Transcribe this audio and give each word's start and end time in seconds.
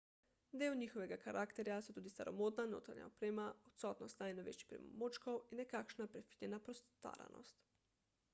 del 0.61 0.77
njihovega 0.77 1.17
karakterja 1.25 1.75
so 1.87 1.93
tudi 1.97 2.13
staromodna 2.13 2.65
notranja 2.71 3.05
oprema 3.11 3.45
odsotnost 3.73 4.25
najnovejših 4.25 4.69
pripomočkov 4.73 5.39
in 5.53 5.63
nekakšna 5.65 6.09
prefinjena 6.17 6.63
postaranost 6.71 7.65